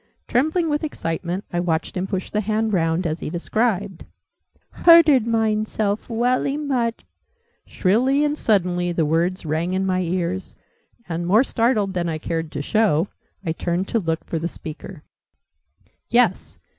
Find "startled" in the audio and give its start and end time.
11.43-11.93